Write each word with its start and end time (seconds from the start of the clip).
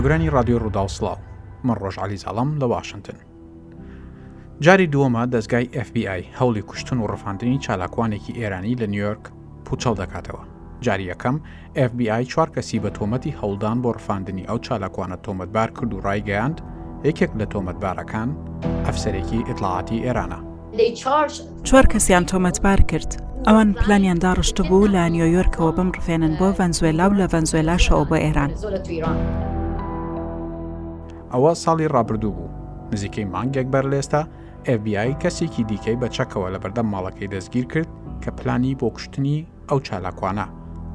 گۆگرانی 0.00 0.30
رادیۆ 0.30 0.58
ڕوودا 0.58 0.82
و 0.88 0.88
سلااو 0.88 1.16
من 1.64 1.74
ڕۆژ 1.74 1.98
علی 1.98 2.16
زاڵام 2.16 2.58
لە 2.60 2.62
واشنگتن 2.64 3.16
جاری 4.60 4.86
دووەمە 4.92 5.26
دەستگای 5.34 5.66
FBI 5.84 6.20
هەوڵی 6.40 6.58
کوشتن 6.60 6.98
و 6.98 7.06
ڕفاندنی 7.06 7.58
چالاکوانێکی 7.64 8.32
ئێرانی 8.40 8.76
لە 8.76 8.82
نیویۆرک 8.86 9.20
پوچەڵ 9.66 9.94
دەکاتەوە 10.00 10.40
جاری 10.80 11.04
یەکەم 11.12 11.34
FBI 11.78 12.22
چوار 12.32 12.48
کەسی 12.50 12.78
بە 12.80 12.90
تۆمەتی 12.96 13.30
هەوڵدان 13.40 13.76
بۆ 13.82 13.92
ڕفاندنی 13.98 14.44
ئەو 14.48 14.58
چالاکوانە 14.66 15.16
تۆمەتبار 15.26 15.68
کرد 15.76 15.94
و 15.94 16.00
ڕایگەیاند 16.00 16.56
یەکێک 17.04 17.30
لە 17.40 17.46
تۆمەتبارەکان 17.54 18.28
ئەفسەرێکی 18.86 19.44
ئطلاعاتی 19.50 20.00
ئێرانە 20.04 20.40
چوار 21.64 21.86
کەسیان 21.86 22.24
تۆمەتبار 22.30 22.82
کرد 22.90 23.24
ئەوان 23.46 23.72
پلانیان 23.74 24.18
داڕشت 24.24 24.68
بوو 24.68 24.86
لە 24.88 25.10
نیویۆرکەوە 25.14 25.72
بم 25.76 25.90
ڕفێنن 25.92 26.38
بۆ 26.40 26.48
ڤەنزوێلا 26.58 27.06
و 27.10 27.14
لە 27.20 27.26
ڤەنزوێلاشەوە 27.32 28.08
بۆ 28.08 28.16
ئێران. 28.24 28.50
ئەوە 31.34 31.50
ساڵی 31.64 31.86
ڕابردوو 31.94 32.34
بوو 32.36 32.54
نزیکەی 32.92 33.30
مانگێک 33.34 33.66
بەر 33.74 33.84
لێستا 33.92 34.22
FBI 34.78 35.10
کەسێکی 35.22 35.62
دیکەی 35.70 36.00
بەچەکەوە 36.02 36.48
لە 36.54 36.58
بەردەم 36.62 36.86
ماڵەکەی 36.94 37.30
دەستگیر 37.34 37.64
کرد 37.72 37.88
کە 38.22 38.28
پلانی 38.38 38.78
بۆ 38.80 38.86
کوشتنی 38.94 39.36
ئەو 39.68 39.78
چالاکوانە 39.86 40.46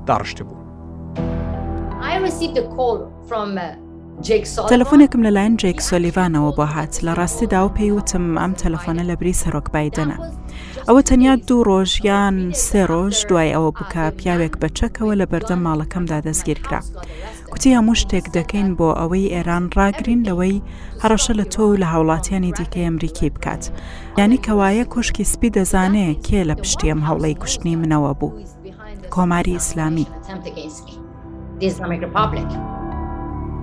داڕشت 0.07 0.37
بوو. 0.47 0.61
I 2.11 2.13
received 2.27 2.57
a 2.63 2.65
call 2.75 2.97
from 3.29 3.49
a 3.67 3.69
uh, 3.69 3.83
تەلەفۆنێکم 4.71 5.21
لەلایەن 5.27 5.55
جێک 5.61 5.79
سۆلیڤانەوە 5.89 6.51
بۆ 6.57 6.65
هات 6.75 6.93
لە 7.05 7.11
ڕاستیدا 7.19 7.59
و 7.63 7.69
پێی 7.77 7.91
وتم 7.97 8.25
ئەم 8.41 8.53
تەلەفۆنە 8.61 9.03
لە 9.09 9.15
بری 9.19 9.33
سەرۆک 9.41 9.67
بایدەنە. 9.73 10.17
ئەوە 10.87 11.01
تەنیا 11.09 11.33
دوو 11.47 11.63
ڕۆژ 11.69 11.91
یان 12.09 12.35
سێ 12.65 12.81
ڕۆژ 12.91 13.15
دوای 13.29 13.53
ئەوە 13.55 13.69
بک 13.77 13.93
پیاوێک 14.19 14.53
بەچەکەوە 14.61 15.13
لە 15.21 15.25
بەردەم 15.31 15.61
ماڵەکەمدا 15.67 16.17
دەستگیر 16.27 16.59
کرا. 16.65 16.81
کوتی 17.51 17.75
هەموو 17.77 17.95
شتێک 18.01 18.25
دەکەین 18.37 18.69
بۆ 18.77 18.89
ئەوەی 18.99 19.31
ئێران 19.35 19.65
ڕاگرین 19.77 20.21
لەوەی 20.27 20.63
هەڕەشە 21.03 21.33
لە 21.39 21.45
تۆ 21.53 21.59
و 21.69 21.79
لە 21.81 21.87
هاوڵاتیانی 21.93 22.51
دیکەی 22.57 22.85
ئەمریکی 22.87 23.29
بکات. 23.35 23.63
یانی 24.19 24.39
کەوایە 24.45 24.85
کوشکی 24.93 25.29
سپی 25.31 25.49
دەزانێ 25.57 26.07
کێ 26.25 26.41
لە 26.49 26.55
پشتی 26.61 26.89
ئەم 26.91 27.01
هەوڵی 27.07 27.35
کوشتنی 27.41 27.75
منەوە 27.81 28.11
بوو. 28.19 28.33
کۆماری 29.13 29.53
ئیسلامی. 29.59 30.07
Islamic 31.69 32.01
Republic. 32.07 32.49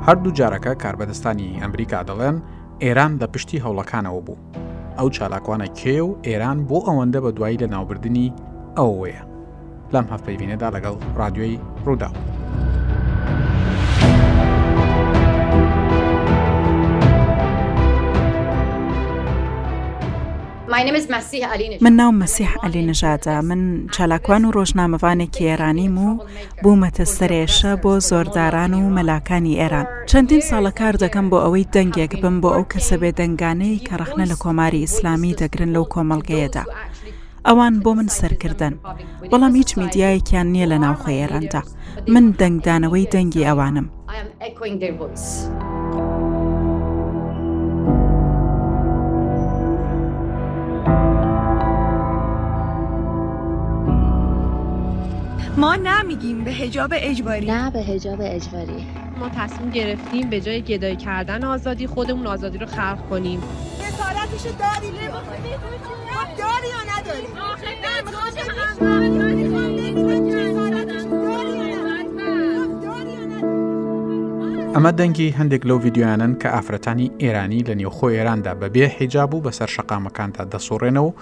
هەردوو 0.09 0.37
جارەکە 0.39 0.73
کاربەدەستانی 0.83 1.59
ئەمریکا 1.63 2.01
دەڵێن 2.09 2.37
ئێران 2.85 3.13
دە 3.21 3.27
پشتی 3.33 3.63
هەوڵەکانەوە 3.65 4.21
بوو 4.27 4.39
ئەو 4.99 5.09
چالاکوانە 5.17 5.69
کێ 5.79 5.99
و 6.07 6.19
ئێران 6.27 6.59
بۆ 6.69 6.79
ئەوەندە 6.87 7.21
بە 7.25 7.31
دوایی 7.37 7.61
لە 7.63 7.69
ناوبردننی 7.75 8.35
ئەوەیە 8.79 9.23
لەم 9.95 10.07
هەفتەی 10.13 10.39
بینێدا 10.41 10.69
لەگەڵ 10.77 10.97
رادیۆی 11.21 11.61
ڕووداوە 11.85 12.21
من 21.81 21.93
ناو 21.93 22.13
مەسیح 22.13 22.51
ئەلی 22.65 22.83
نژادە 22.93 23.45
من 23.45 23.61
چالاکوان 23.95 24.45
و 24.45 24.51
ڕۆژنامەوانێکی 24.57 25.45
ئێرانیم 25.49 25.99
و 26.09 26.19
بوومەتە 26.63 27.05
سرێشە 27.17 27.73
بۆ 27.83 27.93
زۆرداران 28.09 28.73
و 28.75 28.93
مەلاکانی 28.97 29.59
ئێران 29.61 29.87
چەندین 30.11 30.43
ساڵە 30.51 30.73
کار 30.81 30.95
دەکەم 31.03 31.27
بۆ 31.31 31.39
ئەوەی 31.45 31.67
دەنگێک 31.75 32.13
بم 32.23 32.37
بۆ 32.43 32.51
ئەو 32.57 32.65
کەسە 32.73 32.97
بێ 33.01 33.11
دەنگانەی 33.21 33.83
کە 33.87 33.95
ڕخنە 34.01 34.25
لە 34.33 34.37
کۆماری 34.43 34.83
ئیسلامی 34.85 35.37
دەگرن 35.41 35.71
لەو 35.77 35.85
کۆمەڵگەیەدا. 35.95 36.65
ئەوان 37.47 37.75
بۆ 37.85 37.91
من 37.99 38.09
سەرکردن 38.19 38.75
بەڵام 39.31 39.53
هیچ 39.61 39.71
میدیایەکیان 39.81 40.47
نییە 40.55 40.67
لە 40.73 40.79
ناوخۆ 40.85 41.11
ئێراندا 41.21 41.63
من 42.15 42.25
دەنگدانەوەی 42.41 43.07
دەنگی 43.15 43.47
ئەوانم. 43.49 43.87
میگیم 56.13 56.45
به 56.45 56.51
هجاب 56.51 56.91
اجباری 56.97 57.47
نه 57.47 57.71
به 57.71 57.79
هجاب 57.79 58.19
اجباری 58.21 58.87
ما 59.21 59.29
تصمیم 59.37 59.71
گرفتیم 59.71 60.31
به 60.31 60.41
جای 60.41 60.63
گدایی 60.63 60.97
کردن 60.97 61.45
آزادی 61.45 61.87
خودمون 61.87 62.27
آزادی 62.27 62.59
رو 62.59 62.67
خلق 62.67 63.09
کنیم 63.11 63.41
نسارتشو 63.41 64.49
داری 64.59 64.93
داری 66.39 66.69
یا 66.69 66.99
نداری 66.99 67.27
ئەمە 74.77 74.93
دەنگی 75.01 75.35
هەندێک 75.39 75.67
لەو 75.69 75.87
یددیویانن 75.87 76.39
کە 76.43 76.47
ئافرەتانی 76.47 77.11
ئێرانی 77.21 77.63
لە 77.69 77.75
نێوخۆ 77.75 78.07
ئێراندا 78.13 78.55
بەبێ 78.61 78.77
حیجاب 78.81 79.35
و 79.35 79.51
بەسەر 79.51 79.69
شقامەکانتا 79.75 80.45
دەسوڕێنەوە 80.53 81.13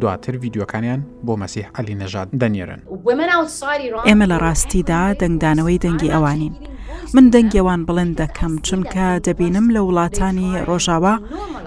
دواتر 0.00 0.36
ڤیددیوەکانیان 0.38 1.00
بۆ 1.26 1.34
مەسیح 1.42 1.66
علی 1.78 1.94
نەژاد 2.02 2.28
دەنێرن 2.40 2.80
ئێمە 4.08 4.26
لە 4.32 4.36
ڕاستیدا 4.44 5.02
دەنگدانەوەی 5.20 5.82
دەنگی 5.84 6.12
ئەوانین 6.14 6.54
من 7.14 7.24
دەنگێوان 7.34 7.80
بڵند 7.88 8.12
دەکەم 8.22 8.52
چونکە 8.66 9.06
دەبینم 9.26 9.66
لە 9.74 9.80
وڵاتانی 9.86 10.50
ڕۆژاوا 10.68 11.14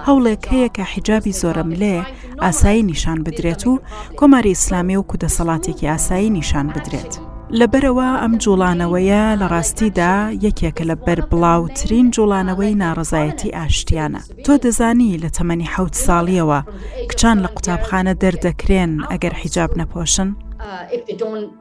هەوڵێک 0.07 0.43
هەیە 0.51 0.67
کە 0.75 0.83
حیجابی 0.93 1.37
زۆرم 1.41 1.69
لێ 1.81 1.95
ئاسایی 2.43 2.85
نیشان 2.91 3.19
بدرێت 3.25 3.61
و 3.69 3.73
کۆماری 4.19 4.53
ئیسلامی 4.53 4.95
و 4.97 5.05
کودەسەڵاتێکی 5.09 5.89
ئاسایی 5.91 6.29
نیشان 6.37 6.67
بدرێت. 6.75 7.13
لەبەرەوە 7.59 8.07
ئەم 8.21 8.33
جوڵانەوەیە 8.43 9.23
لە 9.41 9.45
ڕاستیدا 9.53 10.13
یەکێکە 10.45 10.83
لە 10.91 10.95
بەر 11.05 11.19
بڵاوترین 11.29 12.05
جوڵانەوەی 12.15 12.73
ناڕزایەتی 12.81 13.55
ئاشتیانە 13.57 14.21
تۆ 14.45 14.53
دەزانی 14.63 15.19
لە 15.23 15.29
تەمەنی 15.37 15.67
حوت 15.73 15.93
ساڵیەوە 16.05 16.59
کچان 17.09 17.37
لە 17.43 17.49
قوتابخانە 17.55 18.13
دەردەکرێن 18.23 18.91
ئەگەر 19.11 19.33
حیجاب 19.41 19.71
نەپۆشن 19.79 20.29
uh, 20.29 21.51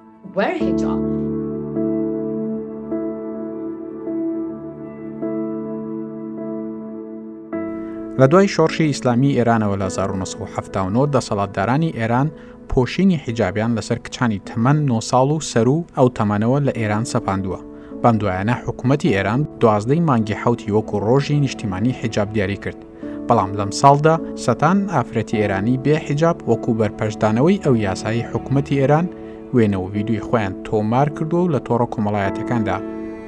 لە 8.20 8.26
دوای 8.30 8.48
شۆڕشی 8.54 8.88
ئیسلامی 8.91 9.32
ئێرانەوە 9.38 9.76
لە 9.82 9.86
1970 9.88 11.10
دەسەڵاتدارانی 11.14 11.94
ئێران 11.98 12.28
پۆشینی 12.72 13.16
حیجابیان 13.21 13.78
لەسەر 13.78 13.99
کچانی 14.05 14.41
تەمەەن 14.49 14.78
9 14.88 15.00
ساڵ 15.10 15.28
و 15.37 15.41
سەر 15.53 15.66
و 15.75 15.78
ئەو 15.97 16.09
تەمەنەوە 16.19 16.59
لە 16.66 16.72
ئێران 16.81 17.05
سەپاندووە 17.12 17.60
بەم 18.03 18.16
دوایانە 18.21 18.55
حکوومەتتی 18.65 19.12
ئێران 19.16 19.41
دوازدەی 19.60 20.00
مانگی 20.09 20.37
حوتی 20.43 20.72
وەکو 20.77 20.97
ڕۆژی 21.06 21.43
نیشتیمانی 21.44 21.93
حیجاب 22.00 22.28
دیاری 22.34 22.56
کرد 22.65 22.81
بەڵام 23.28 23.50
لەم 23.59 23.71
ساڵدا 23.81 24.15
سەتان 24.44 24.77
ئافرەتی 24.94 25.38
ئێرانی 25.41 25.77
بێ 25.84 25.97
حیجاب 26.06 26.37
وەکو 26.50 26.71
بەرپەشدانەوەی 26.78 27.62
ئەو 27.65 27.75
یاسایی 27.87 28.27
حکوومەتتی 28.31 28.78
ئێران 28.81 29.06
وێنە 29.54 29.78
و 29.81 29.84
ویددیوی 29.94 30.25
خۆیان 30.28 30.54
تۆمار 30.66 31.09
کردو 31.16 31.39
و 31.44 31.50
لە 31.54 31.59
تۆڕە 31.66 31.87
کۆمەڵایەتەکاندا 31.94 32.77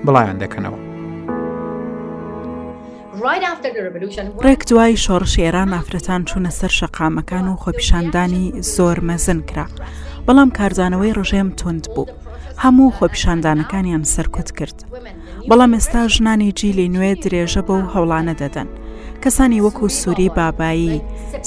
بڵایان 0.07 0.39
دەکەنەوە 0.43 0.79
ڕێک 4.47 4.63
دوای 4.71 4.93
شۆڕشێران 5.05 5.71
ئافرەتان 5.77 6.21
چوونە 6.29 6.51
سەر 6.59 6.73
شەقامەکان 6.81 7.47
و 7.49 7.61
خۆپیشاندانی 7.63 8.45
زۆر 8.75 8.99
مەزن 9.09 9.41
کرا 9.49 9.67
بەڵام 10.27 10.49
کارزانەوەی 10.59 11.17
ڕژێم 11.19 11.49
تند 11.61 11.85
بوو 11.95 12.13
هەموو 12.65 12.95
خۆپیشاندانەکانیان 12.99 14.05
سەرکوت 14.15 14.51
کرد 14.59 14.79
بەڵام 15.49 15.71
ئێستا 15.77 16.03
ژنانی 16.15 16.51
جیلی 16.59 16.93
نوێ 16.95 17.13
درێژە 17.23 17.63
بە 17.67 17.75
و 17.81 17.89
هەوڵانە 17.95 18.35
دەدەن 18.43 18.69
کەسانی 19.23 19.63
وەکو 19.67 19.87
سووری 20.01 20.29
بابایی 20.39 20.93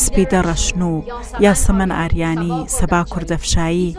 سپیدە 0.04 0.40
ڕەشن 0.48 0.82
و 0.92 0.94
یا 1.46 1.54
سەمەن 1.66 1.92
ئاریانی 2.00 2.66
سەبا 2.78 3.02
کوردەفشایی 3.14 3.98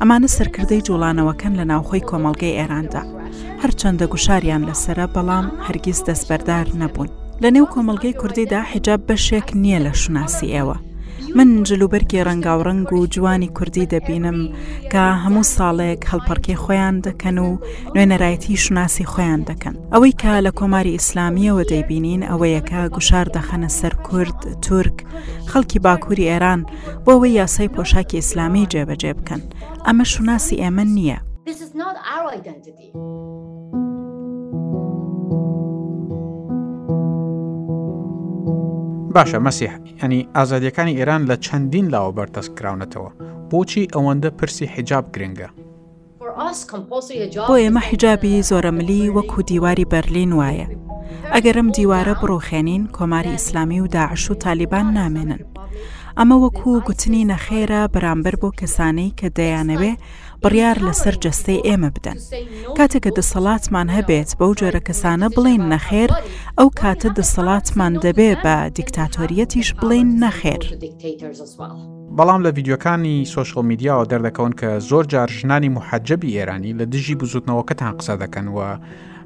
ئەمانە 0.00 0.28
سەرکردەی 0.36 0.84
جوڵانەوەکەن 0.88 1.52
لە 1.58 1.64
ناوخۆی 1.70 2.06
کۆمەلگەی 2.10 2.56
ئێراندا 2.58 3.02
هەرچەندە 3.62 4.04
گوشاریان 4.12 4.62
لەسرە 4.68 5.06
بەڵام 5.14 5.46
هەرگیز 5.66 5.98
دەستبەردار 6.08 6.66
نەبوون 6.82 7.08
لە 7.42 7.48
نێو 7.54 7.66
کۆمەلگەی 7.74 8.18
کوردیدا 8.20 8.60
حیجاب 8.72 9.00
بەشێک 9.08 9.46
نییە 9.62 9.78
لە 9.86 9.92
شوناسی 10.00 10.52
ئێوە 10.56 10.78
من 11.36 11.48
جلوبەرکی 11.68 12.24
ڕەنگاوڕنگ 12.28 12.88
و 12.92 13.06
جوانی 13.14 13.52
کوردی 13.56 13.88
دەبینم 13.94 14.38
کە 14.92 15.02
هەموو 15.24 15.48
ساڵێک 15.56 16.02
هەڵپەرکی 16.10 16.60
خۆیان 16.62 16.96
دەکەن 17.06 17.36
و 17.46 17.48
نوێنەرایەتی 17.94 18.56
شناسی 18.64 19.04
خۆیان 19.12 19.42
دەکەن 19.50 19.74
ئەوەی 19.92 20.12
کا 20.22 20.34
لە 20.46 20.52
کۆماری 20.60 20.96
ئیسلامیەوە 20.96 21.62
دەیبینین 21.72 22.22
ئەوەیەکە 22.30 22.80
گوشار 22.96 23.26
دەخەنە 23.36 23.68
سەر 23.78 23.94
کورد 24.06 24.38
تورک 24.64 24.98
خەڵکی 25.50 25.78
باکووری 25.84 26.28
ئێران 26.32 26.60
بۆ 27.04 27.10
ئەوەی 27.14 27.36
یاسای 27.40 27.72
پۆشاکی 27.76 28.16
ئیسلامی 28.20 28.66
جێبەجێ 28.72 29.12
بکەن 29.18 29.40
ئەمە 29.86 30.04
شناسی 30.12 30.56
ئێمە 30.62 30.84
نییە. 30.96 31.18
This 31.48 31.60
is 31.66 31.72
not 31.82 31.94
our 32.14 32.26
identity. 32.40 32.88
باشە 39.16 39.38
مەسیح 39.48 39.72
ئەنی 40.00 40.20
ئازادیەکانی 40.36 40.96
ئێران 41.00 41.22
لە 41.30 41.36
چەندین 41.46 41.86
لاوە 41.94 42.12
بەردەستکراونەتەوە 42.18 43.10
بۆچی 43.50 43.88
ئەوەندە 43.94 44.28
پرسی 44.38 44.66
حیجاب 44.74 45.04
گرنگە 45.14 45.48
بۆ 47.48 47.56
ئێمە 47.62 47.82
حیجابی 47.88 48.42
زۆرەملی 48.50 49.12
وەکو 49.16 49.38
دیواری 49.50 49.88
بەرلین 49.92 50.32
وایە 50.40 50.66
ئەگەرم 51.34 51.68
دیوارە 51.76 52.14
بڕۆخێنین 52.20 52.82
کۆماری 52.96 53.34
ئیسلامی 53.36 53.80
و 53.82 53.86
داعش 53.96 54.24
و 54.30 54.34
تالیبان 54.44 54.86
نامێنن 54.98 55.42
ئەمە 56.18 56.36
وەکو 56.44 56.72
گوتنی 56.88 57.28
نەخێرە 57.32 57.80
بەرامبەر 57.94 58.34
بۆ 58.40 58.48
کەسانەی 58.60 59.10
کە 59.18 59.28
دەیانەوێ 59.38 59.92
بڕیار 60.42 60.78
لەسەر 60.86 61.14
جەستەی 61.24 61.64
ئێمە 61.66 61.90
بدەن 61.96 62.18
کاتێککە 62.78 63.10
دەسەڵاتمان 63.18 63.88
هەبێت 63.96 64.30
بەو 64.38 64.50
جۆرە 64.58 64.80
کەسانە 64.88 65.26
بڵین 65.36 65.62
نەخێر 65.72 66.10
ئەو 66.58 66.68
کاتە 66.80 67.08
دەسەڵاتمان 67.18 67.94
دەبێ 68.04 68.30
بە 68.44 68.56
دیکتاتۆریەتیش 68.78 69.68
بڵین 69.80 70.08
نەخێر. 70.22 70.62
بەڵام 72.18 72.40
لە 72.46 72.50
ڤیددیوەکانی 72.54 73.16
سوۆشل 73.32 73.62
میدیاوە 73.70 74.04
دەردەکەون 74.12 74.52
کە 74.60 74.70
زۆر 74.88 75.04
جار 75.12 75.28
ژنانی 75.38 75.68
مححجەبی 75.76 76.34
ئێرانی 76.36 76.72
لە 76.78 76.84
دژی 76.92 77.14
بزوتنەوەکەتان 77.20 77.92
قسە 77.98 78.14
دەکەن 78.22 78.46
وە 78.56 78.68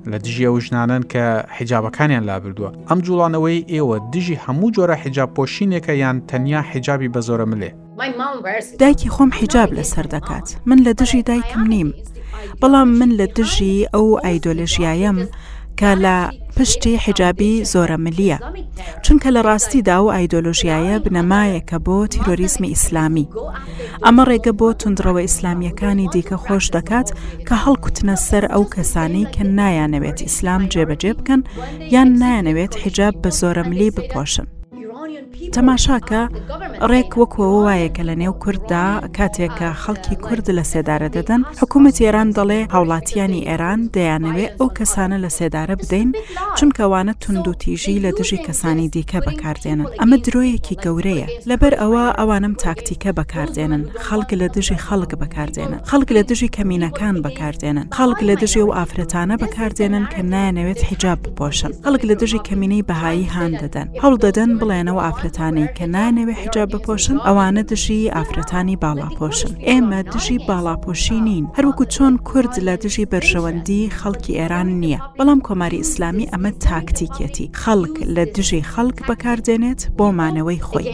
لە 0.07 0.19
دژی 0.25 0.45
ئەو 0.47 0.61
ژنانن 0.67 1.03
کە 1.13 1.25
حیجابەکانیان 1.57 2.25
لابردووە 2.29 2.71
ئەم 2.89 2.99
جوڵانەوەی 3.07 3.67
ئێوە 3.73 3.97
دژی 4.13 4.41
هەموو 4.45 4.73
جۆرە 4.77 4.97
حیجاب 5.03 5.31
پۆشینێکە 5.37 5.93
یان 6.03 6.17
تەنیا 6.29 6.61
حیجابی 6.71 7.13
بە 7.15 7.21
زۆرە 7.29 7.47
ملێ 7.53 7.71
دایکی 8.81 9.09
خۆم 9.15 9.31
حیجاب 9.39 9.69
لەسەر 9.79 10.07
دەکات 10.15 10.47
من 10.67 10.79
لە 10.87 10.93
دژی 11.01 11.23
دایکم 11.23 11.63
نیم 11.73 11.89
بەڵام 12.61 12.89
من 13.01 13.11
لە 13.21 13.27
دژی 13.39 13.89
ئەو 13.95 14.07
ئایدۆلژیایم 14.25 15.19
کە 15.81 15.93
لە 16.07 16.17
پشتی 16.57 16.95
حجابی 17.07 17.53
زۆرە 17.73 17.97
ملیە 18.05 18.39
چونکە 19.05 19.29
لە 19.37 19.41
ڕاستیدا 19.49 19.97
و 20.05 20.13
ئایدۆلۆژیایە 20.15 20.97
بنەمایەکە 21.05 21.77
بۆ 21.87 21.97
تیرۆریزمی 22.13 22.73
ئیسلامی 22.75 23.29
ئەمە 24.05 24.23
ڕێگە 24.31 24.53
بۆ 24.61 24.69
تندرەوە 24.83 25.23
ئیسلامیەکانی 25.27 26.07
دیکە 26.15 26.37
خۆش 26.45 26.67
دەکات 26.77 27.09
کە 27.49 27.55
هەڵکوتنە 27.65 28.15
سەر 28.29 28.45
ئەو 28.53 28.65
کەسانی 28.75 29.25
کە 29.35 29.43
نایانەوێت 29.59 30.19
ئیسلام 30.27 30.63
جێبەجێ 30.73 31.13
بکەن 31.19 31.41
یان 31.95 32.09
نایانەوێت 32.23 32.73
حجاب 32.83 33.15
بە 33.23 33.31
زۆرە 33.41 33.63
ملی 33.71 33.91
بپۆشن 33.97 34.47
تەماشاکە 35.57 36.21
ڕێک 36.91 37.11
وەکوەوە 37.21 37.59
وایە 37.67 37.89
کە 37.97 38.03
لە 38.09 38.15
نێو 38.23 38.35
کووردا 38.43 38.87
کاتێککە 39.19 39.69
خەڵکی 39.83 40.15
کورد 40.25 40.47
لە 40.59 40.65
سێدارە 40.73 41.09
دەدەن 41.17 41.41
حکوومەت 41.61 41.97
ئێران 42.05 42.29
دەڵێ 42.39 42.61
هاوڵاتیانی 42.75 43.45
ئێران 43.49 43.81
دەیانەوێت 43.95 44.53
ئەو 44.61 44.69
کەسانە 44.79 45.17
لە 45.25 45.31
سێدارە 45.39 45.75
بدەین 45.83 46.09
چونکەوانە 46.59 47.13
تونند 47.23 47.47
و 47.49 47.53
تیژی 47.63 48.03
لە 48.05 48.11
دژی 48.19 48.39
کەسانی 48.47 48.89
دیکە 48.95 49.19
بەکاردێنن 49.27 49.89
ئەمە 50.01 50.17
درۆیەکی 50.25 50.77
گەورەیە 50.85 51.27
لەبەر 51.51 51.73
ئەوە 51.81 52.05
ئەوانم 52.19 52.55
تاکتیکە 52.65 53.11
بەکاردێنن 53.19 53.83
خەڵک 54.07 54.31
لە 54.41 54.47
دژی 54.57 54.79
خەڵک 54.87 55.13
بەکاردێنن 55.23 55.81
خەڵک 55.91 56.09
لە 56.17 56.23
دژی 56.31 56.49
کەمینەکان 56.57 57.17
بەکاردێنن 57.25 57.87
خەڵک 57.97 58.21
لە 58.29 58.35
دژی 58.43 58.63
و 58.69 58.73
ئافرەتانە 58.79 59.37
بەکاردێنن 59.43 60.05
کە 60.13 60.21
نایەنەوێت 60.33 60.81
حیجاب 60.89 61.19
بپۆشن 61.25 61.73
خەڵک 61.85 62.03
لە 62.11 62.15
دژی 62.23 62.41
کەمینەی 62.49 62.87
بەهایی 62.89 63.31
هان 63.35 63.53
دەدەن 63.63 63.89
هەڵ 64.03 64.15
دەدەن 64.25 64.51
بڵێنەوە 64.61 65.00
ئەو 65.01 65.09
ئافرەتانەی 65.09 65.69
کە 65.77 65.87
نانەوێ 65.95 66.35
حجاب 66.43 66.69
بپۆشن 66.75 67.19
ئەوانە 67.27 67.63
دژی 67.71 68.13
ئافرەتانی 68.17 68.81
باڵاپۆشن 68.85 69.53
ئێمە 69.71 70.01
دژی 70.13 70.39
باڵاپۆشی 70.49 71.19
نین 71.29 71.45
هەروکو 71.57 71.85
چۆن 71.95 72.15
کورد 72.29 72.55
لە 72.67 72.75
دژی 72.85 73.11
بەرژەوەندی 73.13 73.93
خەڵکی 73.99 74.37
ئێران 74.39 74.69
نییە 74.83 75.01
بەڵام 75.19 75.41
کۆماری 75.47 75.81
ئیسلامی 75.83 76.31
ئەمە 76.33 76.51
تاکتیکەتی 76.67 77.47
خەڵک 77.63 77.95
لە 78.15 78.25
دژی 78.37 78.63
خەڵک 78.73 78.99
بەکاردێنێت 79.09 79.81
بۆ 79.99 80.07
مانەوەی 80.19 80.61
خۆی. 80.69 80.87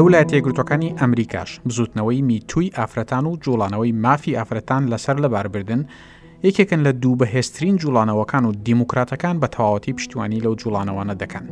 لە 0.00 0.04
ویلایەت 0.06 0.32
یەکگرتوەکانی 0.36 0.94
ئەمریکاش 1.00 1.50
بزوتنەوەی 1.68 2.22
میتووی 2.28 2.70
ئافرەتان 2.76 3.24
و 3.26 3.32
جوڵانەوەی 3.44 3.92
مافی 4.04 4.36
ئافرەتان 4.38 4.82
لەسەر 4.92 5.16
لەباربردن 5.24 5.82
یەکێکن 6.48 6.80
لە 6.86 6.92
دوو 7.02 7.18
بەهێسترین 7.20 7.76
جوڵانەوەکان 7.82 8.44
و 8.46 8.52
دیموکراتەکان 8.66 9.36
بە 9.42 9.48
تەواوەتی 9.54 9.92
پشتیوانی 9.96 10.40
لەو 10.44 10.54
جوڵانەوەنە 10.62 11.14
دەکەن 11.22 11.44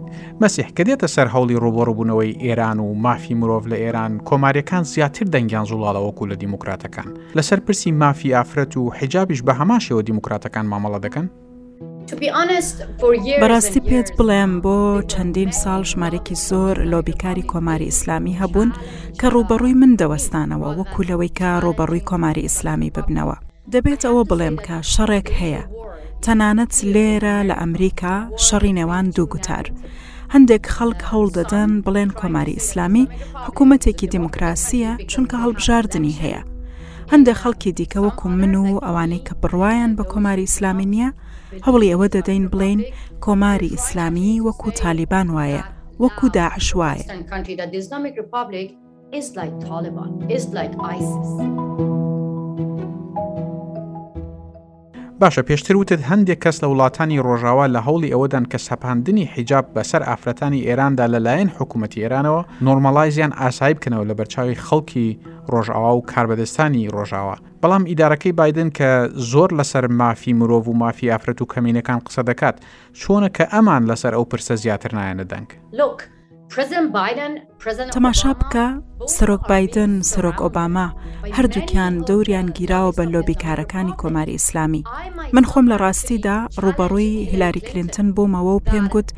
مەسیح 0.43 0.69
کە 0.77 0.83
دێتە 0.89 1.06
سەر 1.15 1.27
هەوڵی 1.35 1.61
ڕۆبڕبوونەوەی 1.65 2.33
ئێران 2.45 2.79
و 2.81 2.89
مافی 3.05 3.35
مرۆڤ 3.41 3.65
لە 3.73 3.77
ئێران 3.85 4.12
کۆماریەکان 4.29 4.83
زیاتر 4.93 5.25
دەنگیان 5.35 5.67
زوڵاڵەوەکو 5.71 6.29
لە 6.31 6.37
دیموکراتەکان 6.43 7.09
لەسەر 7.37 7.59
پرسی 7.67 7.91
مافی 8.03 8.35
ئافرەت 8.37 8.73
و 8.77 8.83
حیجابیش 8.99 9.41
بە 9.47 9.53
هەماشەوە 9.61 10.03
دیموکراتەکان 10.09 10.67
مامەڵە 10.73 10.99
دەکەن 11.06 11.27
بەڕاستی 13.41 13.81
پێت 13.89 14.09
بڵێم 14.19 14.53
بۆ 14.65 14.77
چەندین 15.13 15.51
ساڵ 15.63 15.81
ژمارەی 15.91 16.37
زۆر 16.49 16.77
لۆبیکاری 16.93 17.49
کۆماری 17.53 17.89
ئیسلامی 17.91 18.39
هەبوون 18.41 18.71
کە 19.21 19.27
ڕوبەڕووی 19.35 19.79
من 19.81 19.93
دەوەستانەوە 20.01 20.69
وەکو 20.79 21.07
لەوەی 21.11 21.35
کە 21.39 21.49
ڕۆبەڕووی 21.65 22.07
کۆماری 22.11 22.47
ئیسلامی 22.47 22.93
ببنەوە 22.97 23.37
دەبێت 23.73 24.03
ئەوە 24.07 24.23
بڵێم 24.31 24.57
کە 24.67 24.77
شەڕێک 24.93 25.29
هەیە 25.41 25.63
تەنانەت 26.25 26.73
لێرە 26.95 27.37
لە 27.49 27.55
ئەمریکا 27.61 28.15
شەڕی 28.47 28.77
نێوان 28.79 29.07
دوو 29.15 29.27
گوتار. 29.33 29.67
هەندێک 30.35 30.65
خەڵک 30.75 31.01
هەوڵ 31.11 31.29
دەدەن 31.39 31.71
بڵێن 31.87 32.11
کۆماری 32.21 32.57
ئیسلامی 32.59 33.05
حکوومەتێکی 33.45 34.11
دیموکراسیە 34.15 34.93
چونکە 35.11 35.37
هەڵبژاردننی 35.45 36.15
هەیە 36.23 36.41
هەندێک 37.13 37.37
خەڵکی 37.43 37.71
دیکە 37.79 37.99
وەکو 38.07 38.27
من 38.41 38.55
و 38.75 38.81
ئەوانەی 38.87 39.25
کە 39.29 39.33
بڕواان 39.43 39.91
بە 39.99 40.05
کۆماری 40.13 40.45
ئیسلامی 40.49 40.87
نییە 40.93 41.11
هەوڵی 41.67 41.93
ئەوە 41.93 42.07
دەدەین 42.17 42.45
بڵین 42.53 42.81
کۆماری 43.25 43.69
ئیسلامی 43.75 44.41
وەکو 44.47 44.71
تالیبان 44.83 45.27
وایە 45.37 45.63
وەکو 46.03 46.27
داعشوایە. 46.39 47.05
is 49.21 49.29
like 49.41 49.55
Taliban, 49.69 50.11
is 50.37 50.45
like 50.59 50.75
ISIS. 50.97 51.31
باشە 55.21 55.43
پێشتر 55.43 55.77
وتت 55.77 56.01
هەندێک 56.11 56.39
کەس 56.45 56.57
لە 56.63 56.67
وڵاتانی 56.69 57.21
ڕۆژاوا 57.27 57.67
لە 57.75 57.79
هەوڵی 57.87 58.13
ئەوەدان 58.13 58.45
کە 58.53 58.59
سەپاندنی 58.69 59.25
حیجاب 59.35 59.67
بەسەر 59.75 60.03
ئافرەتانی 60.09 60.65
ئێراندا 60.69 61.07
لەلایەن 61.15 61.49
حکوومەتتی 61.59 62.01
ئێرانەوە 62.03 62.43
نۆرمەلایزیان 62.67 63.33
ئاسایی 63.41 63.75
بکەنەوە 63.79 64.05
لە 64.11 64.15
بەرچاوی 64.19 64.57
خەڵکی 64.67 65.11
ڕۆژاوا 65.55 65.91
و 65.97 66.03
کاربەدەستانی 66.12 66.89
ڕۆژاوا 66.95 67.35
بەڵام 67.62 67.85
ئیدارەکەی 67.91 68.33
بادن 68.41 68.69
کە 68.79 68.91
زۆر 69.33 69.50
لەسەر 69.59 69.85
مافی 70.00 70.33
مرۆڤ 70.41 70.64
و 70.69 70.73
مافی 70.83 71.11
ئافرەت 71.12 71.40
و 71.43 71.47
کەمینەکان 71.55 71.99
قسە 72.07 72.23
دەکات 72.31 72.57
چۆنە 73.00 73.28
کە 73.37 73.45
ئەمان 73.52 73.83
لەسەر 73.90 74.12
ئەو 74.17 74.25
پرسە 74.33 74.55
زیاتر 74.62 74.90
نایەنە 74.99 75.25
دەنگ. 75.33 75.49
تەماشا 77.97 78.33
بکە 78.40 78.67
سەرۆک 79.17 79.43
بادن 79.49 79.93
سەرۆک 80.11 80.38
ئۆباما 80.45 80.87
هەردووکیان 81.37 81.95
دەوران 82.09 82.47
گیراوە 82.59 82.93
بە 82.99 83.05
لۆبیکارەکانی 83.12 83.99
کۆماری 84.00 84.35
ئیسلامی 84.37 84.85
من 85.33 85.45
خۆم 85.50 85.67
لە 85.73 85.76
ڕاستیدا 85.83 86.37
ڕوبەڕووی 86.62 87.25
هیلاری 87.31 87.61
کلینتن 87.61 88.09
بوومەوە 88.14 88.55
و 88.57 88.61
پێم 88.69 88.87
گوت 88.93 89.09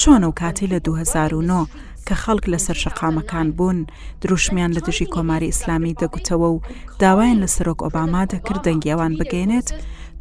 چۆن 0.00 0.22
و 0.24 0.32
کاتی 0.32 0.66
لە 0.72 0.78
2009 0.84 1.66
کە 2.06 2.14
خەڵک 2.22 2.44
لەسەر 2.52 2.76
شەقامەکان 2.84 3.48
بوون 3.58 3.78
دروشمیان 4.22 4.70
لە 4.76 4.80
دژی 4.86 5.12
کۆماری 5.14 5.50
ئیسلامی 5.50 5.96
دەگوتەوە 6.02 6.48
و 6.52 6.60
داوایان 7.02 7.38
لە 7.44 7.48
سەرۆک 7.54 7.80
ئۆباما 7.84 8.22
دەکرد 8.32 8.60
دەنگیاوان 8.66 9.12
بگەێنێت 9.20 9.68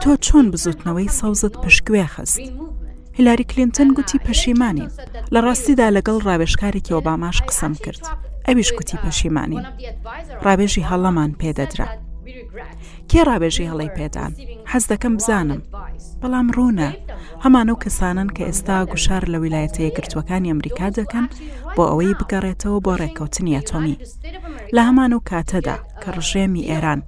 تۆ 0.02 0.10
چۆن 0.26 0.46
بزوتنەوەی 0.54 1.14
سەوزت 1.20 1.54
پشکوێ 1.64 2.06
خست. 2.14 2.42
هلاری 3.18 3.46
کلینتن 3.52 3.90
گوتی 3.98 4.18
پەشیمانین 4.26 4.90
لە 5.34 5.40
ڕاستیدا 5.46 5.88
لەگەڵ 5.98 6.18
ڕابێژکارێکی 6.28 6.94
ئۆباماش 6.96 7.38
قسەم 7.50 7.74
کرد 7.84 8.04
ئەویش 8.48 8.70
گوتی 8.78 8.98
پەشیمانین 9.04 9.64
ڕابێژی 10.46 10.88
هەڵەمان 10.90 11.32
پێدەدرا 11.42 11.88
کێ 13.10 13.22
ڕابێژی 13.30 13.70
هەڵی 13.72 13.92
پێدان 13.98 14.32
حەز 14.72 14.84
دەکەم 14.92 15.14
بزانم 15.20 15.62
بەڵام 16.22 16.48
ڕوونە 16.56 16.90
هەمانە 17.44 17.72
و 17.74 17.82
کەسانن 17.84 18.30
کە 18.36 18.42
ئێستا 18.48 18.78
گوشار 18.92 19.24
لە 19.34 19.38
ویلایەتە 19.44 19.80
یەکگرتوەکانی 19.88 20.50
ئەمریکا 20.52 20.88
دەکەن 21.00 21.26
بۆ 21.76 21.84
ئەوەی 21.90 22.18
بگەڕێتەوە 22.20 22.78
بۆ 22.86 22.92
ڕێککەوتنی 23.02 23.56
ئەتۆمی 23.58 23.96
لە 24.76 24.82
هەمان 24.88 25.12
و 25.14 25.24
کاتەدا 25.30 25.76
کە 26.02 26.10
ڕژێمی 26.16 26.68
ئێران 26.70 27.00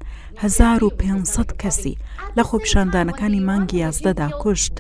1500 0.44 1.52
کەسی 1.62 1.96
لە 2.38 2.44
خۆپیشاندانەکانی 2.50 3.42
مانگی 3.50 3.78
یازدەدا 3.86 4.30
کوشت 4.42 4.74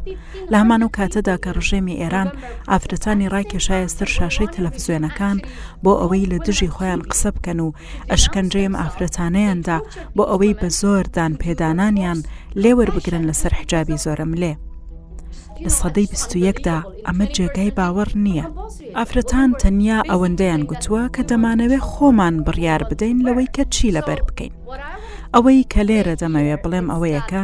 لە 0.51 0.55
هەمان 0.61 0.81
و 0.83 0.89
کاتەدا 0.97 1.35
کە 1.43 1.49
ڕژێمی 1.57 1.99
ئێران 2.01 2.29
ئافرەتانی 2.71 3.29
ڕایکێشایە 3.33 3.89
سەر 3.97 4.09
شاشەی 4.17 4.51
تەلەڤزیۆنەکان 4.55 5.37
بۆ 5.83 5.91
ئەوەی 6.01 6.29
لە 6.31 6.37
دژی 6.47 6.69
خۆیان 6.75 7.01
قسە 7.09 7.29
بکەن 7.35 7.59
و 7.65 7.69
ئەشکەنجەیەم 8.11 8.75
ئافرەتانەیاندا 8.81 9.77
بۆ 10.15 10.23
ئەوەی 10.31 10.53
بە 10.59 10.67
زۆردان 10.81 11.33
پێدانانیان 11.43 12.19
لێوەربگرن 12.63 13.23
لەسەر 13.29 13.51
حجابی 13.59 14.01
زۆرم 14.05 14.31
لێ. 14.41 14.53
لە 15.63 15.71
سەدەی 15.79 16.07
21دا 16.15 16.77
ئەمە 17.07 17.25
جێگای 17.35 17.75
باوەڕ 17.77 18.09
نییە. 18.25 18.45
ئافرەتان 18.97 19.49
تەنیا 19.61 19.99
ئەوەندەیان 20.09 20.61
گوتووە 20.69 21.03
کە 21.15 21.21
دەمانەوێت 21.29 21.85
خۆمان 21.93 22.35
بڕیار 22.45 22.81
بدەین 22.89 23.17
لەوەی 23.25 23.47
کە 23.55 23.63
چی 23.73 23.87
لەبەر 23.97 24.19
بکەین. 24.27 24.53
ئەوەی 25.35 25.61
کە 25.71 25.81
لێرە 25.89 26.15
دەمەوێ 26.21 26.55
بڵێم 26.63 26.87
ئەوەیەکە 26.93 27.43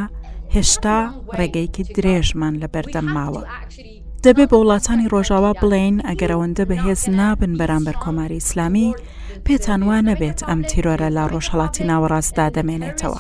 هێشتا 0.56 0.98
ڕێگەیکی 1.38 1.84
درێژمان 1.96 2.54
لە 2.62 2.68
بەردەم 2.74 3.08
ماوە. 3.18 3.42
دەبێ 4.26 4.46
بە 4.52 4.56
وڵاتانی 4.62 5.10
ڕۆژاوا 5.14 5.52
بڵین 5.62 5.96
ئەگەر 6.08 6.30
ئەوەندە 6.34 6.64
بەهێز 6.72 7.02
نابن 7.20 7.52
بەرامبەر 7.60 7.96
کۆماری 8.04 8.40
ئیسلامی 8.40 8.90
پێتانوان 9.46 10.04
نەبێت 10.10 10.40
ئەم 10.48 10.60
تیرۆرە 10.70 11.10
لە 11.18 11.24
ڕۆژهڵاتی 11.32 11.84
ناوەڕاستدا 11.90 12.46
دەمێنێتەوە. 12.56 13.20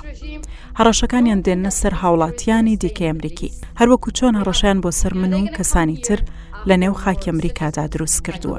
هەڕەشەکانیان 0.80 1.40
دێنە 1.46 1.72
سەر 1.80 1.94
هاوڵاتیانی 2.02 2.80
دیکە 2.82 3.04
ئەمریکی 3.10 3.50
هەروەکو 3.80 4.10
چۆن 4.18 4.34
هەڕەشیان 4.40 4.78
بۆ 4.84 4.90
سەر 5.02 5.14
من 5.22 5.34
و 5.36 5.48
کەسانی 5.58 5.98
تر 6.06 6.20
لە 6.70 6.76
نێو 6.82 6.94
خاکی 7.04 7.28
ئەمریکادا 7.32 7.84
دروست 7.94 8.20
کردووە. 8.26 8.58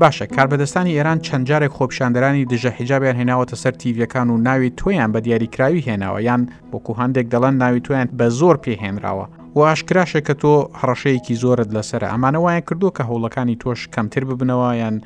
باشە 0.00 0.22
کاربدەستانی 0.36 0.94
ئێران 0.96 1.18
چەند 1.26 1.44
جارێک 1.50 1.72
خۆپشاندەرانی 1.78 2.48
دژە 2.52 2.70
حیجابیان 2.78 3.16
هێناوەتە 3.20 3.56
سەر 3.62 3.72
تیڤەکان 3.80 4.28
و 4.30 4.36
ناوی 4.46 4.70
تۆیان 4.78 5.10
بە 5.14 5.18
دیاریکراوی 5.26 5.82
هێناوە 5.86 6.20
یان 6.28 6.42
بۆکو 6.72 6.92
هەندێک 7.00 7.26
دەڵەن 7.32 7.54
ناوی 7.62 7.80
تۆیان 7.86 8.08
بە 8.18 8.26
زۆر 8.40 8.56
پێهێنراوە 8.64 9.26
و 9.54 9.58
ئاشکراشە 9.66 10.20
کە 10.26 10.34
تۆ 10.42 10.52
هەڕەشەیەکی 10.80 11.34
زۆرت 11.42 11.70
لەسەر 11.76 12.02
ئەمانە 12.10 12.40
وایە 12.44 12.62
کردو 12.68 12.88
کە 12.96 13.02
هەوڵەکانی 13.10 13.56
تۆش 13.62 13.80
کەمتر 13.94 14.22
ببنەوە 14.28 14.68
یان 14.82 14.96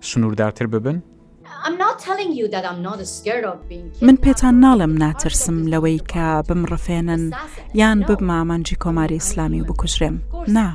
سنووردارتر 0.00 0.66
ببن؟ 0.66 1.02
من 4.02 4.16
پێتان 4.24 4.54
ناڵم 4.64 4.92
ناترسم 5.02 5.58
لەوەی 5.72 6.00
کە 6.12 6.26
بمڕفێنن 6.48 7.22
یان 7.80 7.98
ببمامەنجی 8.08 8.76
کۆماری 8.84 9.18
ئیسلامی 9.20 9.60
و 9.60 9.64
بکوژرێم 9.68 10.16
نا 10.56 10.70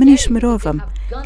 منیش 0.00 0.24
مرۆڤم 0.34 0.78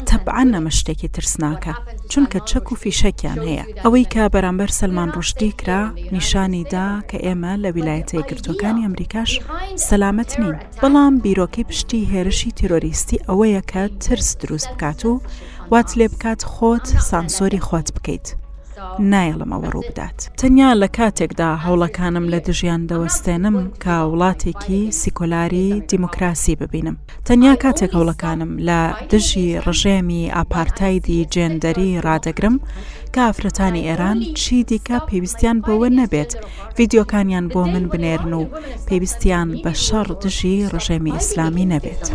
تەبعاان 0.09 0.47
نەمە 0.55 0.71
شتێکی 0.79 1.11
ترسناکە 1.15 1.73
چونکە 2.11 2.39
چەک 2.49 2.65
و 2.71 2.79
فیشەکیان 2.81 3.39
هەیە 3.47 3.63
ئەوەی 3.83 4.05
کە 4.13 4.23
بەرامبەر 4.33 4.69
سلمان 4.79 5.09
ڕشتی 5.17 5.51
کرا 5.59 5.81
نیشانیدا 6.15 6.87
کە 7.09 7.17
ئێمە 7.25 7.53
لە 7.63 7.69
ویلایەتە 7.75 8.13
یەکگرتوەکانی 8.19 8.83
ئەمریکاش 8.85 9.31
سەلامەت 9.87 10.31
نین 10.41 10.53
بەڵام 10.81 11.13
بیرۆکی 11.23 11.67
پشتی 11.69 12.07
هێرشی 12.13 12.51
تیرۆریستی 12.59 13.23
ئەوەیە 13.27 13.61
کە 13.71 13.81
ترس 14.03 14.29
دروست 14.41 14.69
بکات 14.73 14.99
و 15.05 15.11
وات 15.71 15.89
لێ 15.97 16.07
بکات 16.13 16.41
خۆت 16.53 16.85
سانسۆری 17.09 17.61
خۆت 17.67 17.87
بکەیت 17.95 18.27
نایڵمەوە 19.13 19.69
ڕوو 19.73 19.85
بدات 19.89 20.17
تەنیا 20.41 20.69
لە 20.81 20.87
کاتێکدا 20.97 21.49
هەوڵەکانم 21.65 22.25
لە 22.33 22.39
دژیان 22.47 22.81
دەوەستێنم 22.91 23.57
کە 23.83 23.95
وڵاتێکی 24.11 24.81
سیکۆلاری 25.01 25.69
دیموکراسی 25.91 26.55
ببینم 26.61 26.95
تەنیا 27.27 27.53
کاتێک 27.63 27.91
هەوڵەکانم 27.97 28.51
لە 28.67 28.79
دژی 29.11 29.47
ڕژێمی 29.65 30.31
ئاپارتایدی 30.35 31.27
جێندەری 31.33 31.91
ڕدەگرم 32.05 32.55
کە 33.13 33.21
ئافرەتانی 33.25 33.85
ئێران 33.87 34.19
چی 34.41 34.57
دیکە 34.69 34.97
پێویستیان 35.07 35.57
بەوە 35.65 35.89
نەبێت 35.99 36.31
ڤیددیوکانیان 36.77 37.45
بۆ 37.53 37.61
من 37.73 37.85
بنێرن 37.93 38.33
و 38.39 38.45
پێویستیان 38.87 39.49
بە 39.63 39.71
شەڕ 39.85 40.07
دژی 40.23 40.57
ڕژێمی 40.73 41.15
ئیسلامی 41.17 41.65
نەبێت. 41.73 42.05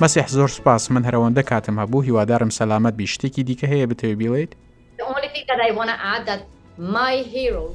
مەسیح 0.00 0.26
زۆر 0.36 0.48
سپاس 0.58 0.90
من 0.90 1.02
هەرەوەندە 1.04 1.42
کاتم 1.50 1.76
هەبوو 1.82 2.04
هیوادارم 2.06 2.50
سەلامەت 2.58 2.94
بیشتێکی 3.00 3.42
دیکە 3.48 3.66
هەیە 3.72 3.86
بتەوێ 3.90 4.14
بیڵێیت 4.20 4.52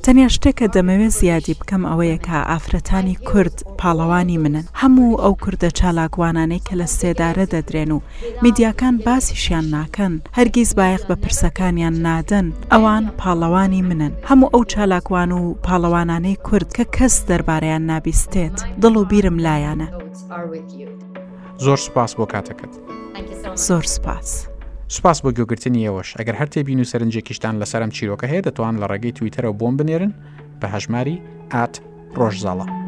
تەنیا 0.05 0.29
شتێکە 0.35 0.65
دەمەوێت 0.75 1.13
زیادی 1.21 1.53
بکەم 1.59 1.83
ئەوەیە 1.91 2.17
کە 2.25 2.37
ئافرەتانی 2.51 3.15
کورد 3.29 3.57
پاڵەوانی 3.79 4.37
منن 4.43 4.65
هەموو 4.81 5.19
ئەو 5.23 5.33
کووردە 5.43 5.69
چالاکوانانەی 5.79 6.61
کە 6.67 6.73
لە 6.81 6.87
سێدارە 6.99 7.45
دەدرێن 7.53 7.91
و 7.91 7.99
میدیاکان 8.43 8.95
باسیشیان 9.05 9.65
ناکەن 9.75 10.13
هەرگیز 10.37 10.69
بایەق 10.79 11.03
بە 11.09 11.15
پرسەکانیان 11.23 11.95
نادەن 12.07 12.47
ئەوان 12.73 13.03
پاڵەوانی 13.21 13.81
منن 13.89 14.13
هەموو 14.29 14.51
ئەو 14.53 14.63
چالاکوان 14.73 15.29
و 15.31 15.41
پاڵەوانانەی 15.65 16.41
کورد 16.47 16.69
کە 16.77 16.85
کەس 16.95 17.15
دەربارەیان 17.29 17.83
نابیستێت 17.91 18.57
دڵ 18.81 18.93
و 18.97 19.05
بیرم 19.11 19.37
لایەنە. 19.45 19.87
زۆر 21.65 21.77
سوپاس 21.85 22.11
بۆ 22.19 22.25
کاتەکەت 22.33 22.73
زۆر 23.67 23.83
سپاس. 23.95 24.29
سوپاس 24.95 25.17
بۆ 25.23 25.29
گوگرتنی 25.37 25.81
ئێوەش 25.87 26.09
ئەگەر 26.19 26.35
هەرتێ 26.41 26.59
بین 26.67 26.79
و 26.81 26.89
سەرنجێکیشتان 26.91 27.55
لەسەرم 27.61 27.91
چیرۆکە 27.95 28.25
هەیە 28.31 28.45
دەتوان 28.47 28.75
لە 28.81 28.85
ڕێگەی 28.91 29.15
تویتەرەوە 29.17 29.57
بۆم 29.59 29.73
بنێرن 29.79 30.11
بە 30.59 30.67
هەژماری 30.73 31.17
ئات 31.53 31.73
ڕۆژزاڵە. 32.17 32.78